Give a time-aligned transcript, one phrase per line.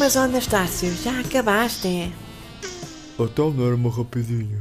[0.00, 1.86] Mas ó Anastácio, já acabaste?
[1.86, 2.10] é?
[3.18, 4.58] Então não era uma rapidinha.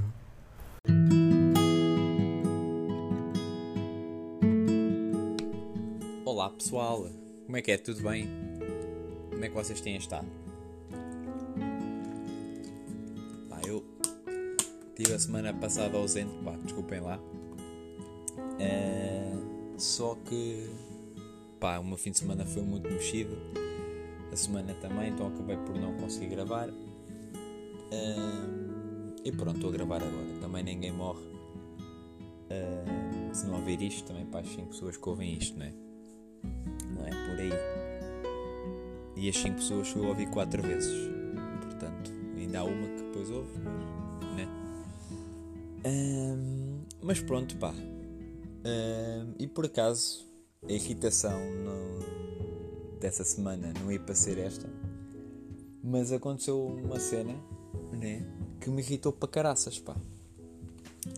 [6.25, 7.07] Olá pessoal,
[7.45, 7.77] como é que é?
[7.77, 8.27] Tudo bem?
[9.29, 10.27] Como é que vocês têm estado?
[13.49, 13.81] Pá, eu
[14.93, 17.17] tive a semana passada ausente, pá, desculpem lá.
[18.59, 19.37] Eh,
[19.77, 20.69] só que,
[21.61, 23.68] pá, o meu fim de semana foi muito mexido.
[24.31, 26.69] A semana também, então acabei por não conseguir gravar.
[27.91, 28.15] Eh,
[29.25, 30.39] e pronto, estou a gravar agora.
[30.39, 31.23] Também ninguém morre.
[32.49, 32.83] Eh,
[33.33, 35.73] se não ouvir isto, também para as 5 pessoas que ouvem isto, não é?
[36.95, 37.51] não é por aí.
[39.15, 40.93] E as 5 pessoas eu ouvi 4 vezes.
[41.63, 44.47] Portanto, ainda há uma que depois ouve, mas, né?
[45.85, 47.73] Ahm, mas pronto, pá.
[49.39, 50.25] E por acaso,
[50.67, 51.99] a irritação no-
[52.99, 54.69] dessa semana não ia para ser esta,
[55.83, 57.35] mas aconteceu uma cena,
[57.91, 58.25] né?
[58.59, 59.95] Que me irritou para caraças, pá.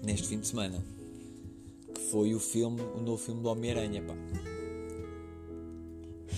[0.04, 0.84] Neste fim de semana.
[1.94, 4.16] Que foi o filme, o novo filme do Homem-Aranha, pá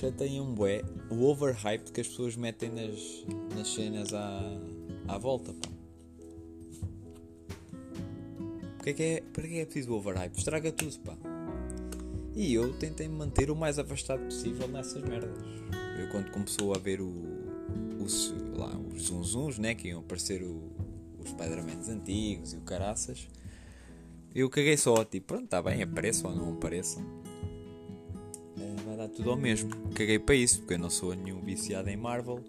[0.03, 4.41] chateiam um bué o overhype que as pessoas metem nas, nas cenas à,
[5.07, 5.69] à volta, pá.
[8.75, 10.37] Porque é que é, para que é preciso o overhype?
[10.37, 11.32] Estraga tudo, pá.
[12.35, 15.37] E eu tentei me manter o mais afastado possível nessas merdas.
[15.99, 17.13] Eu quando começou a ver o,
[17.99, 20.71] os, lá, os zunzuns, né, que iam aparecer o,
[21.19, 23.27] os Spider-Mans antigos e o caraças,
[24.35, 27.03] eu caguei só, tipo, pronto, está bem, apareçam ou não apareçam.
[28.57, 29.69] É, vai dar tudo ao mesmo.
[29.93, 32.43] Caguei para isso, porque eu não sou nenhum viciado em Marvel.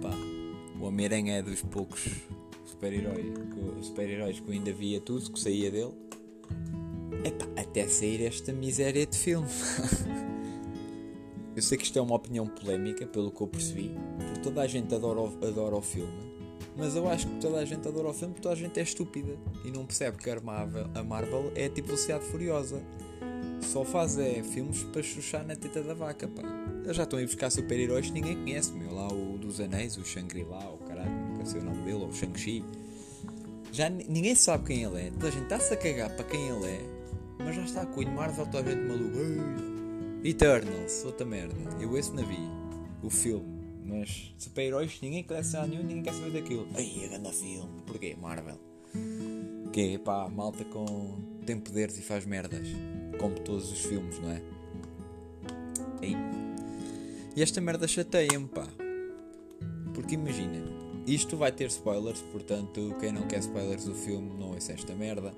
[0.00, 0.14] Pá,
[0.78, 2.08] o Homem-Aranha é dos poucos
[2.64, 5.92] super-heróis que, super-heróis que eu ainda via tudo, que saía dele.
[7.72, 9.48] Até sair esta miséria de filme.
[11.56, 14.66] eu sei que isto é uma opinião polémica, pelo que eu percebi, porque toda a
[14.66, 16.12] gente adora o, adora o filme.
[16.76, 18.82] Mas eu acho que toda a gente adora o filme porque toda a gente é
[18.82, 22.82] estúpida e não percebe que a Marvel, a Marvel é tipo Velocidade Furiosa
[23.62, 26.42] só faz é, filmes para chuchar na teta da vaca, pá.
[26.84, 28.92] Eles já estão a ir buscar super-heróis que ninguém conhece, meu.
[28.92, 32.12] Lá o dos Anéis, o Shangri-La, o caralho, nunca sei o nome dele, ou o
[32.12, 32.62] Shang-Chi.
[33.70, 35.10] Já ni- ninguém sabe quem ele é.
[35.10, 36.80] Toda a gente está-se a cagar para quem ele é,
[37.44, 39.18] mas já está com o Marvel, toda a gente maluco.
[40.24, 41.54] Eternals, outra merda.
[41.80, 42.38] Eu esse não vi,
[43.02, 43.62] o filme.
[43.84, 46.68] Mas super-heróis, ninguém coleciona nenhum, ninguém quer saber daquilo.
[46.74, 47.82] Ai, a grande filme.
[47.86, 48.16] Porquê?
[48.20, 48.58] Marvel.
[49.72, 52.68] Que é pá, malta com tem poderes e faz merdas.
[53.18, 54.42] Como todos os filmes, não é?
[57.34, 58.66] E esta merda chateia-me, pá.
[59.94, 60.62] Porque imagina,
[61.06, 65.34] isto vai ter spoilers, portanto, quem não quer spoilers do filme, não ouça esta merda.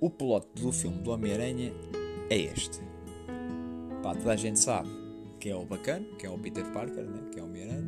[0.00, 1.72] O plot do filme do Homem-Aranha
[2.30, 2.78] é este.
[4.00, 4.88] Pá, toda a gente sabe
[5.40, 7.20] que é o bacana, que é o Peter Parker, né?
[7.32, 7.82] que é o Homem-Aranha.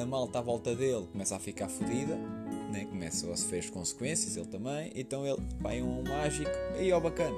[0.00, 2.16] A malta à volta dele começa a ficar fodida,
[2.72, 2.84] né?
[2.84, 4.92] começa a sofrer as consequências, ele também.
[4.94, 7.36] Então ele vai a um mágico, aí ó bacana.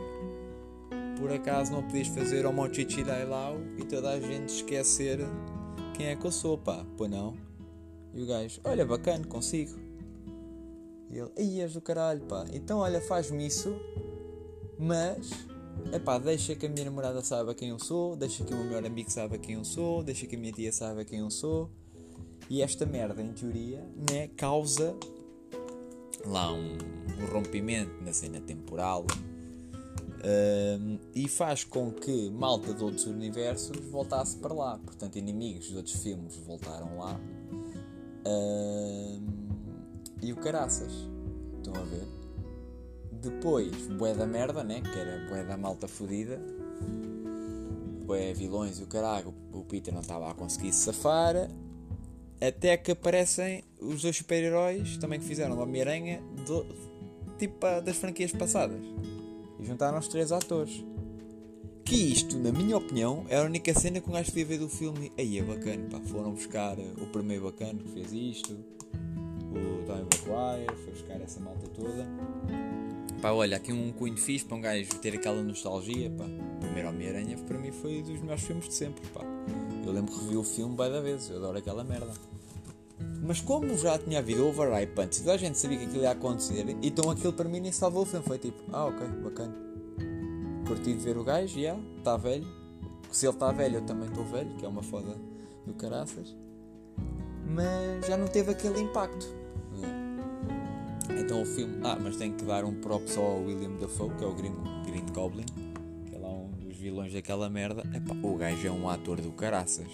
[1.19, 5.21] Por acaso não podias fazer o Mochichi Dailau e toda a gente esquecer
[5.95, 7.35] quem é que eu sou, pá, pois não?
[8.13, 9.86] E o gajo, olha, bacana, consigo.
[11.11, 13.75] E ele, és do caralho, pá, então olha, faz-me isso,
[14.79, 15.31] mas,
[15.93, 18.67] é pá, deixa que a minha namorada saiba quem eu sou, deixa que o meu
[18.67, 21.71] melhor amigo saiba quem eu sou, deixa que a minha tia saiba quem eu sou.
[22.51, 24.97] E esta merda, em teoria, né, causa
[26.25, 26.77] lá um,
[27.21, 29.05] um rompimento na cena temporal
[30.27, 34.79] um, e faz com que malta de outros universos voltasse para lá.
[34.79, 37.21] Portanto, inimigos de outros filmes voltaram lá.
[38.27, 39.46] Um,
[40.23, 40.93] e o caraças.
[41.59, 42.05] Estão a ver?
[43.13, 44.81] Depois, bué da merda, né?
[44.81, 46.41] Que era bué da malta fodida.
[48.05, 49.35] Bué vilões e o caralho.
[49.53, 51.51] O Peter não estava a conseguir se safar.
[52.41, 56.67] Até que aparecem os dois super-heróis também que fizeram Homem-Aranha do-
[57.39, 58.81] tipo ah, das franquias passadas.
[59.59, 60.85] E juntaram os três atores.
[61.85, 64.69] Que isto, na minha opinião, é a única cena que um gajo podia ver do
[64.69, 65.11] filme.
[65.17, 66.01] Aí é bacana, pá.
[66.01, 68.57] Foram buscar o primeiro bacana que fez isto.
[69.53, 72.07] O Tobey Maguire, foi buscar essa malta toda.
[73.21, 76.25] Pá, olha, aqui um cunho fixe para um gajo ter aquela nostalgia, pá.
[76.61, 79.23] Primeiro Homem-Aranha para mim foi dos melhores filmes de sempre, pá.
[79.85, 82.13] Eu lembro que revi o filme bem da vez, eu adoro aquela merda.
[83.23, 86.65] Mas como já tinha havido overhype antes, toda a gente sabia que aquilo ia acontecer,
[86.83, 88.25] então aquilo para mim nem salvou o filme.
[88.25, 89.55] Foi tipo, ah ok, bacana.
[90.67, 92.47] Curti de ver o gajo, já, está velho.
[93.11, 95.17] Se ele está velho, eu também estou velho, que é uma foda
[95.65, 96.35] do caraças.
[97.49, 99.27] Mas já não teve aquele impacto.
[101.19, 101.81] Então o filme.
[101.83, 104.55] Ah, mas tem que dar um prop só ao William Dafoe, que é o Green,
[104.85, 105.47] Green Goblin,
[106.07, 107.83] que é lá um dos vilões daquela merda.
[107.95, 109.89] Epá, o gajo é um ator do caraças.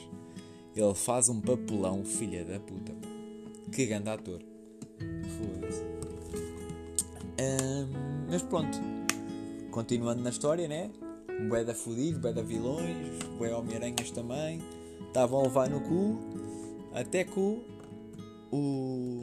[0.75, 2.93] Ele faz um papelão, filha da puta.
[3.71, 4.41] Que grande ator.
[4.99, 5.83] Foda-se.
[7.39, 8.79] Ahm, mas pronto.
[9.71, 10.91] Continuando na história, né?
[11.41, 14.61] Um bué da fudido, bué da vilões, bué Homem-Aranhas também.
[15.07, 16.19] Estavam a levar no cu.
[16.95, 17.63] Até que o,
[18.51, 19.21] o,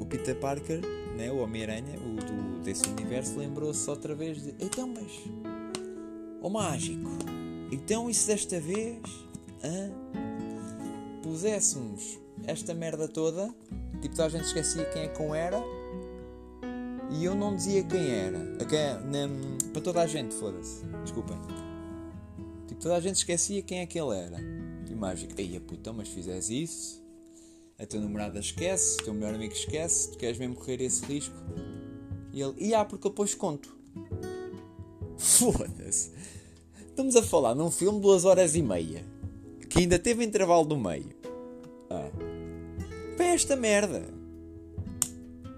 [0.00, 0.80] o Peter Parker,
[1.16, 1.30] né?
[1.30, 4.54] o Homem-Aranha, o do, desse universo, lembrou-se outra vez de...
[4.60, 5.12] Então, mas...
[6.40, 7.10] Ó mágico,
[7.72, 9.00] então isso desta vez...
[9.64, 9.90] hã?
[11.28, 13.54] puséssemos esta merda toda,
[14.00, 15.62] tipo, toda a gente esquecia quem é que um era
[17.10, 18.38] e eu não dizia quem era.
[18.38, 20.84] Na- para toda a gente, foda-se.
[21.02, 21.36] Desculpem.
[22.66, 24.38] Tipo, toda a gente esquecia quem é que ele era.
[24.88, 26.97] E o mágico, ei, puta, mas fizes isso,
[27.78, 31.34] a tua namorada esquece, o teu melhor amigo esquece, tu queres mesmo correr esse risco?
[32.32, 33.74] E ele, e porque eu depois conto.
[35.16, 36.10] Foda-se.
[36.88, 39.04] Estamos a falar num filme de duas horas e meia
[39.68, 41.14] que ainda teve intervalo do meio.
[41.90, 42.10] Ah.
[43.16, 44.02] Para esta merda.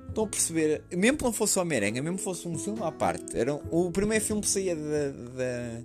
[0.08, 0.82] Estão a perceber?
[0.92, 3.36] Mesmo que não fosse Homem-Aranha, mesmo que fosse um filme à parte.
[3.36, 5.10] Era um- o primeiro filme que saía da.
[5.36, 5.80] da.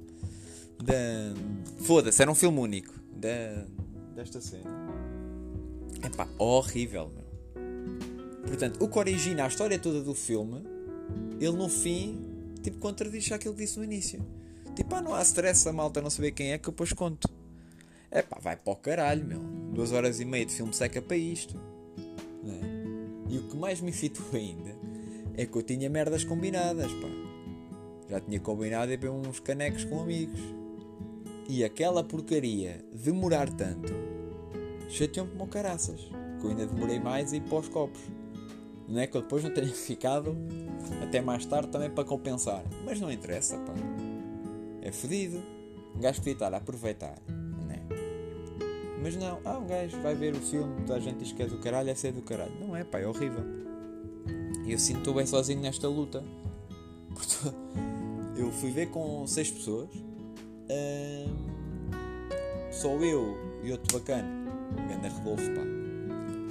[0.83, 2.93] da Foda-se, era um filme único.
[3.13, 3.65] Da,
[4.15, 4.84] desta cena.
[6.01, 7.25] É pá, horrível, meu.
[8.47, 10.63] Portanto, o que origina a história toda do filme,
[11.39, 14.25] ele no fim, tipo, contradiz aquilo que disse no início.
[14.75, 17.29] Tipo, ah, não há stress a malta não saber quem é que eu depois conto.
[18.11, 19.39] É pá, vai para o caralho, meu.
[19.73, 21.59] Duas horas e meia de filme seca para isto.
[22.45, 23.33] É?
[23.33, 24.75] E o que mais me irritou ainda
[25.35, 27.07] é que eu tinha merdas combinadas, pá.
[28.09, 30.39] Já tinha combinado ir beber uns canecos com amigos.
[31.49, 33.93] E aquela porcaria demorar tanto
[34.89, 35.99] chateou-me como caraças.
[36.39, 38.01] Que eu ainda demorei mais a ir copos.
[38.87, 40.35] Não é que eu depois não tenha ficado
[41.01, 42.63] até mais tarde também para compensar.
[42.85, 43.73] Mas não interessa, pá.
[44.81, 45.41] É fedido.
[45.95, 47.79] Um gajo podia estar a aproveitar, não é?
[49.01, 51.47] Mas não, ah, um gajo vai ver o filme, toda a gente diz que é
[51.47, 52.51] do caralho, é ser do caralho.
[52.59, 53.43] Não é, pá, é horrível.
[54.65, 56.23] E eu sinto bem sozinho nesta luta.
[57.13, 57.55] Portanto,
[58.35, 59.89] eu fui ver com seis pessoas.
[60.69, 61.55] Ahm,
[62.71, 64.27] só eu e outro bacana,
[64.75, 65.61] Ganda Rodolfo, pá,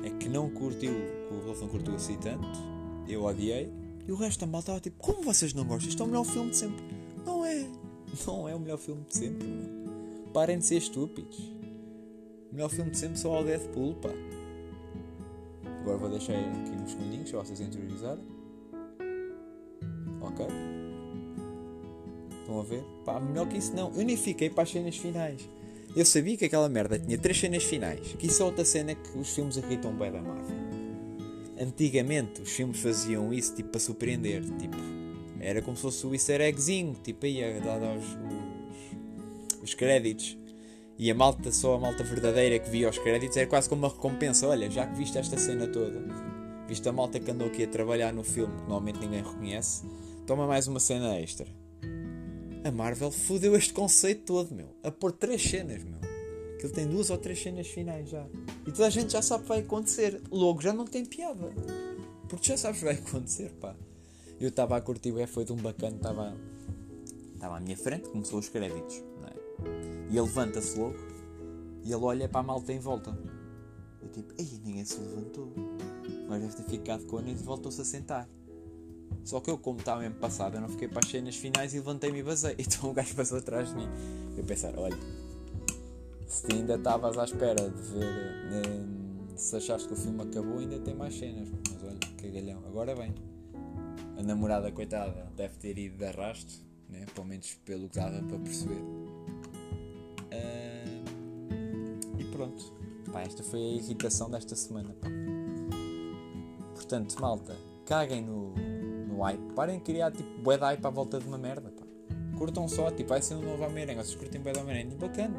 [0.05, 2.47] é que não curtiu, que o Rodolfo não curtiu assim tanto.
[3.09, 3.73] Eu odiei.
[4.07, 5.89] E o resto da malta estava tipo, como vocês não gostam?
[5.89, 6.85] Isto é o melhor filme de sempre.
[7.25, 7.65] Não é.
[8.27, 10.31] Não é o melhor filme de sempre, meu.
[10.33, 11.37] Parem de ser estúpidos.
[12.51, 14.11] O melhor filme de sempre só é o Deadpool, pá.
[15.81, 18.25] Agora vou deixar aqui uns segundinhos para vocês interiorizarem.
[20.21, 20.47] Ok.
[22.41, 22.85] Estão a ver?
[23.05, 23.93] Pá, melhor que isso não.
[23.95, 25.49] Eu nem fiquei para as cenas finais.
[25.97, 28.15] Eu sabia que aquela merda tinha três cenas finais.
[28.19, 30.57] Que isso é outra cena que os filmes irritam bem da Marvel.
[31.59, 34.43] Antigamente os filmes faziam isso tipo para surpreender.
[34.59, 34.77] Tipo,
[35.39, 36.97] era como se fosse o easter eggzinho.
[37.03, 40.37] Tipo aí a dar os, os, os créditos.
[40.99, 43.89] E a malta, só a malta verdadeira que via os créditos, era quase como uma
[43.89, 44.49] recompensa.
[44.49, 46.03] Olha, já que viste esta cena toda,
[46.69, 49.85] viste a malta que andou aqui a trabalhar no filme, que normalmente ninguém reconhece,
[50.25, 51.47] toma mais uma cena extra.
[52.65, 54.69] A Marvel fodeu este conceito todo, meu.
[54.83, 56.01] A pôr três cenas, meu.
[56.59, 58.27] Que ele tem duas ou três cenas finais já.
[58.67, 60.23] E toda a gente já sabe que vai acontecer.
[60.31, 61.53] Logo já não tem piada.
[62.27, 63.77] Porque já sabes que vai acontecer, pá.
[64.41, 66.35] Eu estava a curtir o foi de um bacana, estava
[67.35, 69.33] estava à minha frente, começou os créditos, não é?
[70.11, 70.97] E ele levanta-se logo
[71.85, 73.17] e ele olha para a malta em volta.
[74.01, 75.53] Eu tipo, ei, ninguém se levantou.
[76.29, 78.29] Mas deve ter ficado com a e voltou-se a sentar.
[79.25, 81.79] Só que eu, como estava mesmo passado, eu não fiquei para as cenas finais e
[81.79, 82.55] levantei-me e basei.
[82.61, 83.89] Então o gajo passou atrás de mim.
[84.37, 84.97] Eu pensar, olha,
[86.27, 90.79] se ainda estavas à espera de ver, eh, se achaste que o filme acabou, ainda
[90.79, 91.49] tem mais cenas.
[91.51, 92.63] Mas olha, cagalhão.
[92.67, 93.15] Agora bem.
[94.19, 97.07] A namorada, coitada, deve ter ido de arrasto, né?
[97.15, 98.83] pelo menos pelo que dava para perceber.
[100.31, 101.05] Ah,
[102.19, 102.73] e pronto.
[103.11, 104.95] Pá, esta foi a irritação desta semana.
[105.01, 105.09] Pá.
[106.75, 108.55] Portanto, malta, caguem no,
[109.15, 109.41] no hype.
[109.55, 111.71] Parem de criar tipo bué de hype à volta de uma merda.
[111.71, 111.85] Pá.
[112.37, 114.03] Curtam só, tipo, vai ser um novo Homem-Aranha.
[114.03, 115.35] Vocês curtem bué de Homem-Aranha, bacana.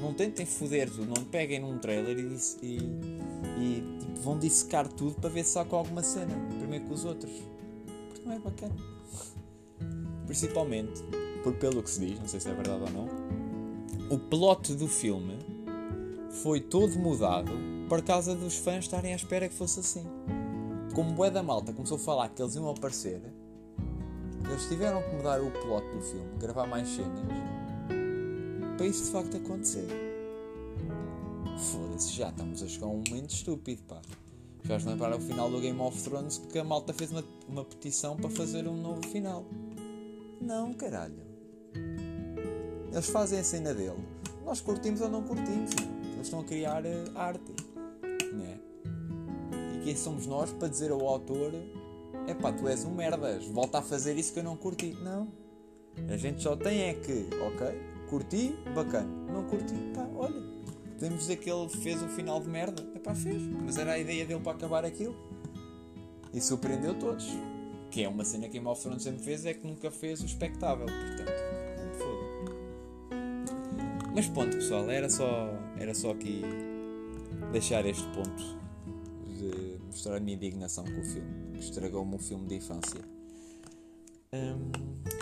[0.00, 2.76] Não tentem foder tudo, não peguem num trailer e, e,
[3.58, 6.34] e, tipo, vão dissecar tudo para ver se sacam alguma cena.
[6.58, 7.32] Primeiro que os outros.
[8.06, 8.76] Porque não é bacana.
[10.24, 11.02] Principalmente,
[11.42, 13.08] por pelo que se diz, não sei se é verdade ou não,
[14.10, 15.36] o plot do filme
[16.42, 17.50] foi todo mudado
[17.88, 20.06] por causa dos fãs estarem à espera que fosse assim.
[20.98, 23.22] Como Bué da Malta começou a falar que eles iam aparecer,
[24.44, 27.20] eles tiveram que mudar o plot do filme, gravar mais cenas,
[28.76, 29.86] para isso de facto acontecer.
[31.56, 34.02] Foda-se, já estamos a chegar a um momento estúpido, pá.
[34.64, 37.64] Já se lembraram o final do Game of Thrones que a malta fez uma, uma
[37.64, 39.44] petição para fazer um novo final.
[40.40, 41.22] Não, caralho.
[42.90, 44.04] Eles fazem a cena dele.
[44.44, 46.12] Nós curtimos ou não curtimos, meu.
[46.14, 47.54] Eles estão a criar eh, arte.
[48.32, 48.58] Né?
[48.67, 48.67] E
[49.88, 51.54] quem somos nós para dizer ao autor:
[52.26, 54.94] é pá, tu és um merdas, volta a fazer isso que eu não curti.
[55.02, 55.32] Não.
[56.10, 57.80] A gente só tem é que, ok,
[58.10, 59.08] curti, bacana.
[59.32, 60.46] Não curti, pá, olha.
[60.92, 62.86] Podemos dizer que ele fez um final de merda.
[62.94, 63.40] É pá, fez.
[63.64, 65.16] Mas era a ideia dele para acabar aquilo.
[66.34, 67.26] E surpreendeu todos.
[67.90, 70.26] Que é uma cena que Game of Thrones sempre fez, é que nunca fez o
[70.26, 70.84] espectável.
[70.84, 71.32] Portanto,
[71.78, 72.26] não foda.
[74.14, 76.42] Mas pronto, pessoal, era só, era só aqui
[77.52, 78.57] deixar este ponto
[79.88, 81.52] mostrar a minha indignação com o filme.
[81.52, 83.00] que Estragou-me um filme de infância.
[84.32, 84.70] Hum,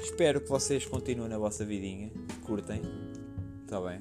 [0.03, 2.11] espero que vocês continuem na vossa vidinha,
[2.45, 2.83] curtem,
[3.65, 4.01] está bem?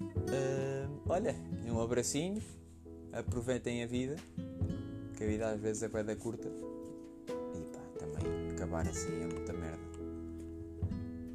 [0.00, 1.34] Hum, olha,
[1.66, 2.42] um abracinho,
[3.12, 4.16] aproveitem a vida,
[5.16, 6.48] que a vida às vezes é bem da curta.
[6.48, 9.84] E pá, também acabar assim é muita merda.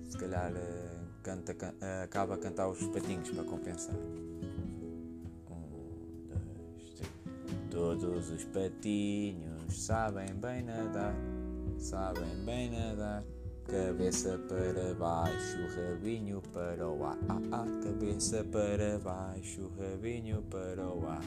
[0.10, 3.96] Se calhar eh, canta, can- eh, acaba a cantar os patinhos para compensar.
[7.70, 11.16] Todos os patinhos sabem bem nadar,
[11.78, 13.24] sabem bem nadar.
[13.66, 17.18] Cabeça para baixo, rabinho para o ar.
[17.30, 21.22] Ah, ah, cabeça para baixo, rabinho para o ar.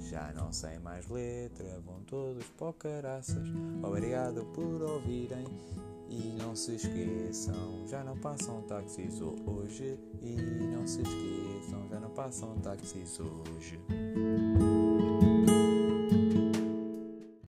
[0.00, 3.48] Já não sei mais letra, vão todos para caraças.
[3.80, 5.44] Obrigado por ouvirem
[6.08, 9.96] e não se esqueçam, já não passam táxis hoje.
[10.20, 10.34] E
[10.74, 13.78] não se esqueçam, já não passam táxis hoje.